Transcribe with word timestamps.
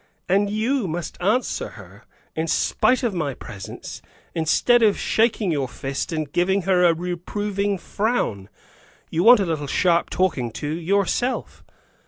And 0.27 0.49
you 0.49 0.87
must 0.87 1.15
answer 1.21 1.67
her, 1.77 2.05
in 2.35 2.47
spite 2.47 3.03
of 3.03 3.13
my 3.13 3.35
presence, 3.35 4.01
instead 4.33 4.81
of 4.81 4.97
shaking 4.97 5.51
your 5.51 5.67
fist 5.67 6.11
and 6.11 6.31
giving 6.31 6.63
her 6.63 6.83
a 6.83 6.95
reproving 6.95 7.77
frown. 7.77 8.49
You 9.11 9.21
want 9.23 9.41
a 9.41 9.45
little 9.45 9.67
sharp 9.67 10.09
talking 10.09 10.49
to, 10.53 10.67
yourself." 10.67 11.63